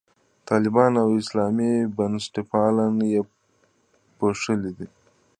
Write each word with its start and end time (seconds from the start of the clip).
طالبان 0.49 0.91
او 1.03 1.07
اسلامي 1.21 1.73
بنسټپالنه 1.97 3.03
یې 3.13 3.21
پوښلي 4.17 4.71
دي. 4.77 4.87